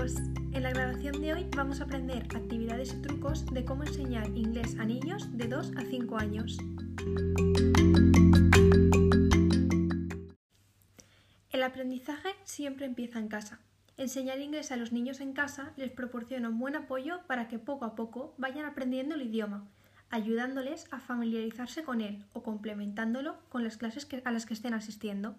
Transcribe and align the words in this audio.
chicos, 0.00 0.16
en 0.52 0.62
la 0.62 0.70
grabación 0.70 1.20
de 1.20 1.34
hoy 1.34 1.46
vamos 1.56 1.80
a 1.80 1.84
aprender 1.84 2.24
actividades 2.34 2.94
y 2.94 3.02
trucos 3.02 3.44
de 3.46 3.64
cómo 3.64 3.84
enseñar 3.84 4.26
inglés 4.28 4.76
a 4.78 4.84
niños 4.84 5.36
de 5.36 5.48
2 5.48 5.72
a 5.76 5.82
5 5.82 6.18
años. 6.18 6.58
El 11.50 11.62
aprendizaje 11.62 12.30
siempre 12.44 12.86
empieza 12.86 13.18
en 13.18 13.28
casa. 13.28 13.60
Enseñar 13.96 14.40
inglés 14.40 14.72
a 14.72 14.76
los 14.76 14.92
niños 14.92 15.20
en 15.20 15.32
casa 15.32 15.72
les 15.76 15.90
proporciona 15.90 16.48
un 16.48 16.58
buen 16.58 16.76
apoyo 16.76 17.20
para 17.26 17.48
que 17.48 17.58
poco 17.58 17.84
a 17.84 17.94
poco 17.94 18.34
vayan 18.38 18.64
aprendiendo 18.64 19.14
el 19.14 19.22
idioma, 19.22 19.68
ayudándoles 20.08 20.86
a 20.90 21.00
familiarizarse 21.00 21.82
con 21.82 22.00
él 22.00 22.24
o 22.32 22.42
complementándolo 22.42 23.36
con 23.50 23.64
las 23.64 23.76
clases 23.76 24.08
a 24.24 24.30
las 24.30 24.46
que 24.46 24.54
estén 24.54 24.72
asistiendo. 24.72 25.36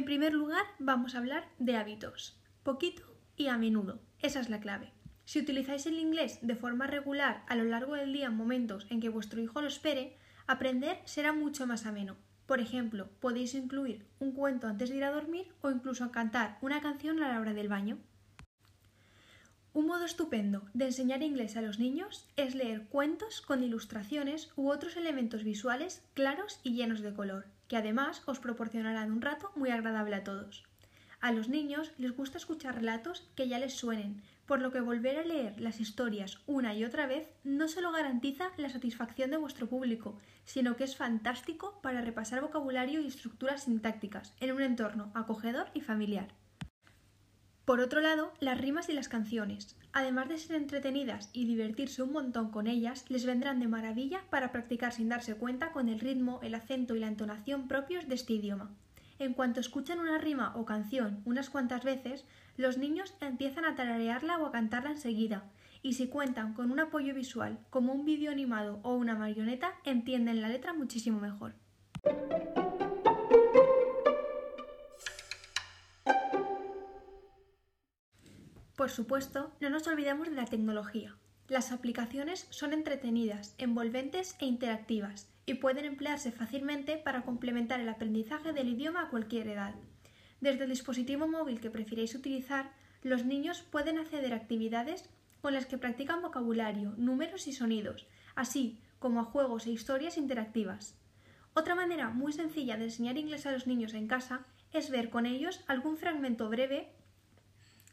En 0.00 0.06
primer 0.06 0.32
lugar, 0.32 0.64
vamos 0.78 1.14
a 1.14 1.18
hablar 1.18 1.46
de 1.58 1.76
hábitos. 1.76 2.40
Poquito 2.62 3.02
y 3.36 3.48
a 3.48 3.58
menudo. 3.58 4.00
Esa 4.20 4.40
es 4.40 4.48
la 4.48 4.58
clave. 4.58 4.94
Si 5.26 5.38
utilizáis 5.38 5.84
el 5.84 5.98
inglés 5.98 6.38
de 6.40 6.56
forma 6.56 6.86
regular 6.86 7.44
a 7.48 7.54
lo 7.54 7.64
largo 7.64 7.96
del 7.96 8.10
día 8.10 8.28
en 8.28 8.34
momentos 8.34 8.86
en 8.88 9.02
que 9.02 9.10
vuestro 9.10 9.42
hijo 9.42 9.60
lo 9.60 9.68
espere, 9.68 10.16
aprender 10.46 11.02
será 11.04 11.34
mucho 11.34 11.66
más 11.66 11.84
ameno. 11.84 12.16
Por 12.46 12.60
ejemplo, 12.60 13.10
podéis 13.20 13.52
incluir 13.52 14.06
un 14.20 14.32
cuento 14.32 14.68
antes 14.68 14.88
de 14.88 14.96
ir 14.96 15.04
a 15.04 15.10
dormir 15.10 15.52
o 15.60 15.70
incluso 15.70 16.10
cantar 16.10 16.56
una 16.62 16.80
canción 16.80 17.22
a 17.22 17.28
la 17.28 17.38
hora 17.38 17.52
del 17.52 17.68
baño. 17.68 17.98
Un 19.74 19.86
modo 19.86 20.06
estupendo 20.06 20.62
de 20.72 20.86
enseñar 20.86 21.22
inglés 21.22 21.58
a 21.58 21.60
los 21.60 21.78
niños 21.78 22.26
es 22.36 22.54
leer 22.54 22.86
cuentos 22.88 23.42
con 23.42 23.62
ilustraciones 23.62 24.50
u 24.56 24.70
otros 24.70 24.96
elementos 24.96 25.44
visuales 25.44 26.02
claros 26.14 26.58
y 26.62 26.72
llenos 26.72 27.02
de 27.02 27.12
color 27.12 27.59
que 27.70 27.76
además 27.76 28.24
os 28.26 28.40
proporcionarán 28.40 29.12
un 29.12 29.22
rato 29.22 29.52
muy 29.54 29.70
agradable 29.70 30.16
a 30.16 30.24
todos. 30.24 30.64
A 31.20 31.30
los 31.30 31.48
niños 31.48 31.92
les 31.98 32.16
gusta 32.16 32.36
escuchar 32.36 32.74
relatos 32.74 33.30
que 33.36 33.46
ya 33.46 33.60
les 33.60 33.74
suenen, 33.74 34.22
por 34.44 34.60
lo 34.60 34.72
que 34.72 34.80
volver 34.80 35.18
a 35.18 35.24
leer 35.24 35.60
las 35.60 35.78
historias 35.78 36.40
una 36.48 36.74
y 36.74 36.84
otra 36.84 37.06
vez 37.06 37.28
no 37.44 37.68
solo 37.68 37.92
garantiza 37.92 38.50
la 38.56 38.70
satisfacción 38.70 39.30
de 39.30 39.36
vuestro 39.36 39.68
público, 39.68 40.18
sino 40.44 40.74
que 40.74 40.82
es 40.82 40.96
fantástico 40.96 41.78
para 41.80 42.00
repasar 42.00 42.40
vocabulario 42.40 43.00
y 43.00 43.06
estructuras 43.06 43.62
sintácticas 43.62 44.34
en 44.40 44.50
un 44.50 44.62
entorno 44.62 45.12
acogedor 45.14 45.68
y 45.72 45.80
familiar. 45.80 46.39
Por 47.70 47.78
otro 47.78 48.00
lado, 48.00 48.32
las 48.40 48.60
rimas 48.60 48.88
y 48.88 48.94
las 48.94 49.08
canciones. 49.08 49.76
Además 49.92 50.28
de 50.28 50.38
ser 50.38 50.56
entretenidas 50.56 51.30
y 51.32 51.44
divertirse 51.44 52.02
un 52.02 52.10
montón 52.10 52.50
con 52.50 52.66
ellas, 52.66 53.04
les 53.08 53.24
vendrán 53.24 53.60
de 53.60 53.68
maravilla 53.68 54.22
para 54.28 54.50
practicar 54.50 54.92
sin 54.92 55.08
darse 55.08 55.36
cuenta 55.36 55.70
con 55.70 55.88
el 55.88 56.00
ritmo, 56.00 56.40
el 56.42 56.56
acento 56.56 56.96
y 56.96 56.98
la 56.98 57.06
entonación 57.06 57.68
propios 57.68 58.08
de 58.08 58.16
este 58.16 58.32
idioma. 58.32 58.72
En 59.20 59.34
cuanto 59.34 59.60
escuchan 59.60 60.00
una 60.00 60.18
rima 60.18 60.52
o 60.56 60.64
canción 60.64 61.22
unas 61.24 61.48
cuantas 61.48 61.84
veces, 61.84 62.24
los 62.56 62.76
niños 62.76 63.14
empiezan 63.20 63.64
a 63.64 63.76
tararearla 63.76 64.38
o 64.38 64.46
a 64.46 64.50
cantarla 64.50 64.90
enseguida, 64.90 65.44
y 65.80 65.92
si 65.92 66.08
cuentan 66.08 66.54
con 66.54 66.72
un 66.72 66.80
apoyo 66.80 67.14
visual 67.14 67.60
como 67.70 67.92
un 67.92 68.04
vídeo 68.04 68.32
animado 68.32 68.80
o 68.82 68.94
una 68.94 69.14
marioneta, 69.14 69.74
entienden 69.84 70.42
la 70.42 70.48
letra 70.48 70.72
muchísimo 70.72 71.20
mejor. 71.20 71.54
Por 78.80 78.88
supuesto, 78.88 79.52
no 79.60 79.68
nos 79.68 79.86
olvidemos 79.88 80.30
de 80.30 80.36
la 80.36 80.46
tecnología. 80.46 81.14
Las 81.48 81.70
aplicaciones 81.70 82.46
son 82.48 82.72
entretenidas, 82.72 83.54
envolventes 83.58 84.36
e 84.38 84.46
interactivas 84.46 85.28
y 85.44 85.52
pueden 85.52 85.84
emplearse 85.84 86.32
fácilmente 86.32 86.96
para 86.96 87.20
complementar 87.20 87.80
el 87.80 87.90
aprendizaje 87.90 88.54
del 88.54 88.70
idioma 88.70 89.02
a 89.02 89.10
cualquier 89.10 89.48
edad. 89.48 89.74
Desde 90.40 90.64
el 90.64 90.70
dispositivo 90.70 91.28
móvil 91.28 91.60
que 91.60 91.68
prefiréis 91.68 92.14
utilizar, 92.14 92.72
los 93.02 93.26
niños 93.26 93.60
pueden 93.60 93.98
acceder 93.98 94.32
a 94.32 94.36
actividades 94.36 95.10
con 95.42 95.52
las 95.52 95.66
que 95.66 95.76
practican 95.76 96.22
vocabulario, 96.22 96.94
números 96.96 97.48
y 97.48 97.52
sonidos, 97.52 98.06
así 98.34 98.80
como 98.98 99.20
a 99.20 99.24
juegos 99.24 99.66
e 99.66 99.72
historias 99.72 100.16
interactivas. 100.16 100.96
Otra 101.52 101.74
manera 101.74 102.08
muy 102.08 102.32
sencilla 102.32 102.78
de 102.78 102.84
enseñar 102.84 103.18
inglés 103.18 103.44
a 103.44 103.52
los 103.52 103.66
niños 103.66 103.92
en 103.92 104.08
casa 104.08 104.46
es 104.72 104.88
ver 104.88 105.10
con 105.10 105.26
ellos 105.26 105.62
algún 105.66 105.98
fragmento 105.98 106.48
breve 106.48 106.94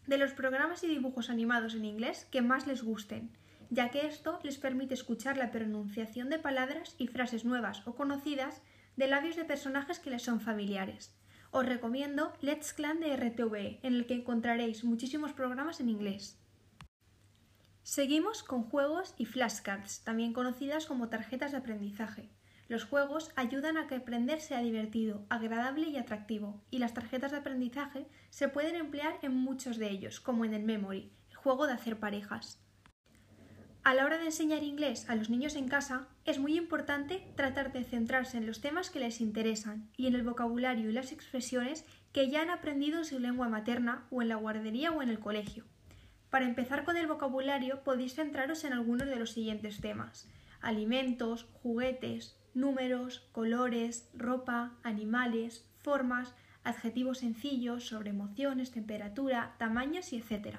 de 0.07 0.17
los 0.17 0.31
programas 0.31 0.83
y 0.83 0.87
dibujos 0.87 1.29
animados 1.29 1.75
en 1.75 1.85
inglés 1.85 2.27
que 2.31 2.41
más 2.41 2.65
les 2.65 2.81
gusten, 2.81 3.29
ya 3.69 3.89
que 3.89 4.07
esto 4.07 4.39
les 4.43 4.57
permite 4.57 4.93
escuchar 4.93 5.37
la 5.37 5.51
pronunciación 5.51 6.29
de 6.29 6.39
palabras 6.39 6.95
y 6.97 7.07
frases 7.07 7.45
nuevas 7.45 7.85
o 7.85 7.95
conocidas 7.95 8.61
de 8.95 9.07
labios 9.07 9.35
de 9.35 9.45
personajes 9.45 9.99
que 9.99 10.09
les 10.09 10.23
son 10.23 10.41
familiares. 10.41 11.13
Os 11.51 11.65
recomiendo 11.65 12.33
Let's 12.41 12.73
Clan 12.73 12.99
de 12.99 13.15
RTV, 13.15 13.79
en 13.83 13.93
el 13.93 14.05
que 14.05 14.15
encontraréis 14.15 14.83
muchísimos 14.83 15.33
programas 15.33 15.79
en 15.79 15.89
inglés. 15.89 16.39
Seguimos 17.83 18.43
con 18.43 18.63
juegos 18.63 19.13
y 19.17 19.25
flashcards, 19.25 20.01
también 20.03 20.33
conocidas 20.33 20.85
como 20.85 21.07
tarjetas 21.07 21.51
de 21.51 21.57
aprendizaje. 21.57 22.29
Los 22.67 22.83
juegos 22.83 23.31
ayudan 23.37 23.77
a 23.77 23.87
que 23.87 23.95
aprender 23.95 24.41
sea 24.41 24.59
divertido, 24.59 25.25
agradable 25.29 25.87
y 25.87 25.95
atractivo, 25.95 26.61
y 26.69 26.79
las 26.79 26.93
tarjetas 26.93 27.31
de 27.31 27.37
aprendizaje 27.37 28.07
se 28.29 28.49
pueden 28.49 28.75
emplear 28.75 29.17
en 29.21 29.33
muchos 29.33 29.77
de 29.77 29.89
ellos, 29.89 30.19
como 30.19 30.43
en 30.43 30.53
el 30.53 30.63
Memory, 30.63 31.09
el 31.29 31.35
juego 31.37 31.65
de 31.65 31.73
hacer 31.73 31.97
parejas. 31.97 32.61
A 33.83 33.93
la 33.93 34.03
hora 34.03 34.17
de 34.17 34.25
enseñar 34.25 34.63
inglés 34.63 35.09
a 35.09 35.15
los 35.15 35.29
niños 35.29 35.55
en 35.55 35.69
casa, 35.69 36.09
es 36.25 36.39
muy 36.39 36.57
importante 36.57 37.25
tratar 37.35 37.71
de 37.71 37.85
centrarse 37.85 38.37
en 38.37 38.45
los 38.45 38.59
temas 38.59 38.89
que 38.89 38.99
les 38.99 39.21
interesan 39.21 39.89
y 39.95 40.07
en 40.07 40.15
el 40.15 40.23
vocabulario 40.23 40.89
y 40.89 40.93
las 40.93 41.13
expresiones 41.13 41.85
que 42.11 42.29
ya 42.29 42.41
han 42.41 42.49
aprendido 42.49 42.97
en 42.97 43.05
su 43.05 43.17
lengua 43.17 43.47
materna 43.47 44.05
o 44.09 44.21
en 44.21 44.27
la 44.27 44.35
guardería 44.35 44.91
o 44.91 45.01
en 45.01 45.07
el 45.07 45.19
colegio. 45.19 45.63
Para 46.29 46.45
empezar 46.45 46.83
con 46.83 46.97
el 46.97 47.07
vocabulario 47.07 47.81
podéis 47.83 48.15
centraros 48.15 48.65
en 48.65 48.73
algunos 48.73 49.07
de 49.07 49.15
los 49.15 49.31
siguientes 49.31 49.79
temas 49.79 50.27
alimentos, 50.61 51.47
juguetes, 51.61 52.35
números, 52.57 53.27
colores, 53.31 54.09
ropa, 54.13 54.73
animales, 54.83 55.65
formas, 55.81 56.33
adjetivos 56.63 57.19
sencillos 57.19 57.87
sobre 57.87 58.09
emociones, 58.09 58.71
temperatura, 58.71 59.55
tamaños 59.57 60.11
y 60.11 60.17
etc. 60.17 60.57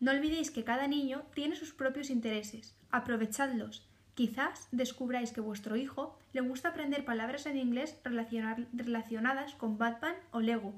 No 0.00 0.10
olvidéis 0.10 0.50
que 0.50 0.64
cada 0.64 0.86
niño 0.88 1.22
tiene 1.34 1.56
sus 1.56 1.72
propios 1.72 2.10
intereses. 2.10 2.76
Aprovechadlos. 2.90 3.88
Quizás 4.14 4.68
descubráis 4.72 5.32
que 5.32 5.40
vuestro 5.40 5.76
hijo 5.76 6.18
le 6.34 6.42
gusta 6.42 6.68
aprender 6.70 7.04
palabras 7.04 7.46
en 7.46 7.56
inglés 7.56 7.96
relacionadas 8.04 9.54
con 9.54 9.78
Batman 9.78 10.16
o 10.32 10.40
Lego. 10.40 10.74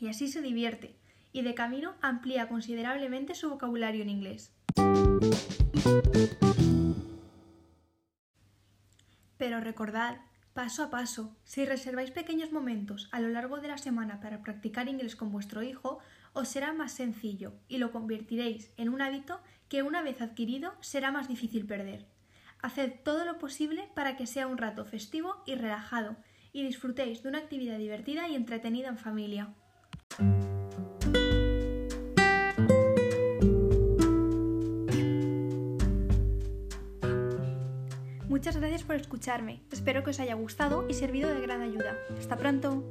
Y 0.00 0.08
así 0.08 0.28
se 0.28 0.40
divierte. 0.40 0.96
Y 1.32 1.42
de 1.42 1.54
camino 1.54 1.94
amplía 2.00 2.48
considerablemente 2.48 3.34
su 3.34 3.50
vocabulario 3.50 4.02
en 4.02 4.10
inglés. 4.10 4.52
Pero 9.46 9.60
recordad, 9.60 10.22
paso 10.54 10.82
a 10.82 10.90
paso, 10.90 11.36
si 11.44 11.64
reserváis 11.64 12.10
pequeños 12.10 12.50
momentos 12.50 13.08
a 13.12 13.20
lo 13.20 13.28
largo 13.28 13.58
de 13.58 13.68
la 13.68 13.78
semana 13.78 14.18
para 14.18 14.42
practicar 14.42 14.88
inglés 14.88 15.14
con 15.14 15.30
vuestro 15.30 15.62
hijo, 15.62 16.00
os 16.32 16.48
será 16.48 16.72
más 16.72 16.90
sencillo 16.90 17.52
y 17.68 17.78
lo 17.78 17.92
convertiréis 17.92 18.72
en 18.76 18.88
un 18.88 19.02
hábito 19.02 19.38
que 19.68 19.84
una 19.84 20.02
vez 20.02 20.20
adquirido 20.20 20.74
será 20.80 21.12
más 21.12 21.28
difícil 21.28 21.64
perder. 21.64 22.08
Haced 22.60 22.94
todo 23.04 23.24
lo 23.24 23.38
posible 23.38 23.88
para 23.94 24.16
que 24.16 24.26
sea 24.26 24.48
un 24.48 24.58
rato 24.58 24.84
festivo 24.84 25.44
y 25.46 25.54
relajado 25.54 26.16
y 26.52 26.64
disfrutéis 26.64 27.22
de 27.22 27.28
una 27.28 27.38
actividad 27.38 27.78
divertida 27.78 28.26
y 28.26 28.34
entretenida 28.34 28.88
en 28.88 28.98
familia. 28.98 29.54
Muchas 38.46 38.60
gracias 38.60 38.84
por 38.84 38.94
escucharme. 38.94 39.60
Espero 39.72 40.04
que 40.04 40.10
os 40.10 40.20
haya 40.20 40.34
gustado 40.34 40.86
y 40.88 40.94
servido 40.94 41.34
de 41.34 41.40
gran 41.40 41.62
ayuda. 41.62 41.98
Hasta 42.16 42.36
pronto. 42.36 42.84